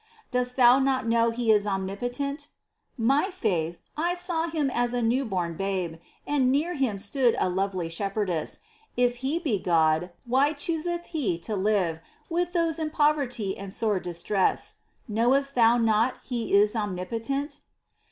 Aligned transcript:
Dost 0.31 0.55
thou 0.55 0.79
not 0.79 1.05
know 1.07 1.29
He 1.29 1.51
is 1.51 1.67
omnipotent? 1.67 2.47
46 2.97 2.97
MINOR 2.97 3.17
WORKS 3.21 3.27
OF 3.27 3.33
ST. 3.35 3.41
TERESA.— 3.43 3.61
My 3.67 3.67
faith! 3.69 3.81
I 3.95 4.13
saw 4.15 4.47
Him 4.47 4.71
as 4.73 4.93
a 4.95 5.01
new 5.03 5.25
born 5.25 5.55
Babe, 5.55 5.97
And 6.25 6.51
near 6.51 6.73
Him 6.73 6.97
stood 6.97 7.35
a 7.37 7.47
lovely 7.47 7.87
Shepherdess! 7.87 8.61
If 8.97 9.17
He 9.17 9.37
be 9.37 9.59
God, 9.59 10.09
why 10.25 10.53
chooseth 10.53 11.05
He 11.05 11.37
to 11.41 11.55
live 11.55 11.99
With 12.31 12.53
those 12.53 12.79
in 12.79 12.89
poverty 12.89 13.55
and 13.55 13.71
sore 13.71 13.99
distress?— 13.99 14.73
Knowest 15.07 15.53
thou 15.53 15.77
not 15.77 16.15
He 16.23 16.51
is 16.55 16.75
omnipotent 16.75 17.59